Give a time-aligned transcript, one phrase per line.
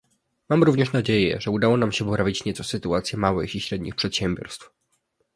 [0.49, 4.69] Mam również nadzieję, że udało nam się poprawić nieco sytuację małych i średnich przedsiębiorstw